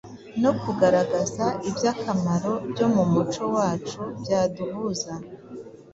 [0.41, 5.13] no kugaragaza iby'akamaro byo mu muco wacu byaduhuza